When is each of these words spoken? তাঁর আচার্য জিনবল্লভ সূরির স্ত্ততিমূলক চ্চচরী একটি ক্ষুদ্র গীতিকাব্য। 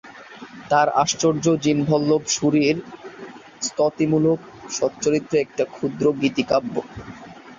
তাঁর 0.69 0.87
আচার্য 1.01 1.45
জিনবল্লভ 1.63 2.21
সূরির 2.35 2.77
স্ত্ততিমূলক 3.61 4.39
চ্চচরী 4.71 5.19
একটি 5.35 5.63
ক্ষুদ্র 5.73 6.05
গীতিকাব্য। 6.21 6.75